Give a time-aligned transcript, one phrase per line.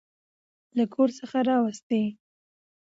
[0.77, 2.03] له کور څخه راوستې.